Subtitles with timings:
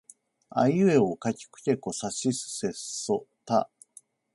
[0.49, 3.69] あいうえおかきくけこさしすせそた